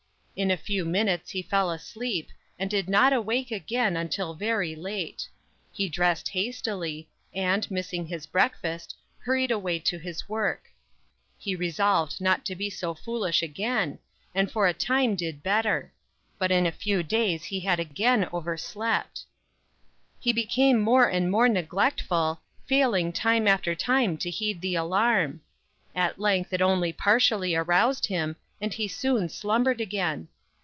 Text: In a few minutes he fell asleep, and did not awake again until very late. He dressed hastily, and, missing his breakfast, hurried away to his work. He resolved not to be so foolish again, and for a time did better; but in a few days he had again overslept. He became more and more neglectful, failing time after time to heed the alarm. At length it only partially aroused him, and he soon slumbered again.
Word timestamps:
In 0.33 0.49
a 0.49 0.57
few 0.57 0.85
minutes 0.85 1.29
he 1.29 1.43
fell 1.43 1.69
asleep, 1.69 2.29
and 2.57 2.67
did 2.67 2.89
not 2.89 3.13
awake 3.13 3.51
again 3.51 3.95
until 3.95 4.33
very 4.33 4.75
late. 4.75 5.27
He 5.71 5.87
dressed 5.87 6.29
hastily, 6.29 7.07
and, 7.31 7.69
missing 7.69 8.07
his 8.07 8.25
breakfast, 8.25 8.95
hurried 9.19 9.51
away 9.51 9.77
to 9.79 9.99
his 9.99 10.27
work. 10.27 10.65
He 11.37 11.55
resolved 11.55 12.19
not 12.19 12.43
to 12.45 12.55
be 12.55 12.71
so 12.71 12.95
foolish 12.95 13.43
again, 13.43 13.99
and 14.33 14.49
for 14.49 14.65
a 14.65 14.73
time 14.73 15.15
did 15.15 15.43
better; 15.43 15.93
but 16.39 16.49
in 16.51 16.65
a 16.65 16.71
few 16.71 17.03
days 17.03 17.43
he 17.43 17.59
had 17.59 17.79
again 17.79 18.27
overslept. 18.33 19.25
He 20.19 20.33
became 20.33 20.79
more 20.81 21.07
and 21.07 21.29
more 21.29 21.49
neglectful, 21.49 22.41
failing 22.65 23.13
time 23.13 23.47
after 23.47 23.75
time 23.75 24.17
to 24.17 24.31
heed 24.31 24.61
the 24.61 24.73
alarm. 24.73 25.41
At 25.93 26.19
length 26.19 26.51
it 26.51 26.63
only 26.63 26.91
partially 26.93 27.53
aroused 27.53 28.07
him, 28.07 28.37
and 28.63 28.75
he 28.75 28.87
soon 28.87 29.27
slumbered 29.27 29.81
again. 29.81 30.27